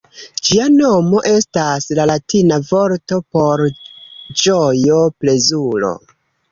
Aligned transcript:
Ĝia 0.47 0.63
nomo 0.77 1.19
estas 1.31 1.87
la 2.01 2.07
latina 2.13 2.59
vorto 2.73 3.23
por 3.37 3.65
ĝojo, 4.45 5.01
plezuro. 5.21 5.99